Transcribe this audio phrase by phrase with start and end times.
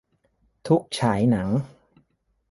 [0.67, 1.49] ทุกฉายหนัง